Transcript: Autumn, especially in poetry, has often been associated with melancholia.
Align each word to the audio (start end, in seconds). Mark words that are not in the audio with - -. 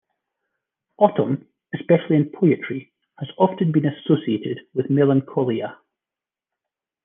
Autumn, 0.97 1.45
especially 1.75 2.15
in 2.15 2.31
poetry, 2.33 2.91
has 3.19 3.29
often 3.37 3.71
been 3.71 3.85
associated 3.85 4.61
with 4.73 4.89
melancholia. 4.89 5.77